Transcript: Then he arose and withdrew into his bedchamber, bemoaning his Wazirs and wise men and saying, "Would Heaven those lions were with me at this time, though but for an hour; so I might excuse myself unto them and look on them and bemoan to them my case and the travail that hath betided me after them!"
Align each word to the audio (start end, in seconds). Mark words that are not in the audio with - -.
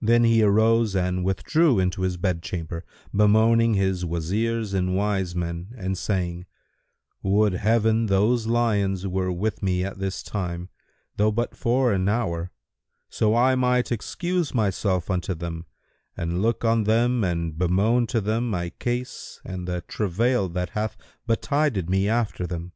Then 0.00 0.24
he 0.24 0.42
arose 0.42 0.96
and 0.96 1.24
withdrew 1.24 1.78
into 1.78 2.02
his 2.02 2.16
bedchamber, 2.16 2.84
bemoaning 3.14 3.74
his 3.74 4.04
Wazirs 4.04 4.74
and 4.74 4.96
wise 4.96 5.36
men 5.36 5.72
and 5.78 5.96
saying, 5.96 6.46
"Would 7.22 7.52
Heaven 7.52 8.06
those 8.06 8.48
lions 8.48 9.06
were 9.06 9.30
with 9.30 9.62
me 9.62 9.84
at 9.84 10.00
this 10.00 10.24
time, 10.24 10.70
though 11.18 11.30
but 11.30 11.56
for 11.56 11.92
an 11.92 12.08
hour; 12.08 12.50
so 13.08 13.36
I 13.36 13.54
might 13.54 13.92
excuse 13.92 14.52
myself 14.52 15.08
unto 15.08 15.36
them 15.36 15.66
and 16.16 16.42
look 16.42 16.64
on 16.64 16.82
them 16.82 17.22
and 17.22 17.56
bemoan 17.56 18.08
to 18.08 18.20
them 18.20 18.50
my 18.50 18.70
case 18.70 19.40
and 19.44 19.68
the 19.68 19.82
travail 19.82 20.48
that 20.48 20.70
hath 20.70 20.96
betided 21.28 21.88
me 21.88 22.08
after 22.08 22.44
them!" 22.44 22.72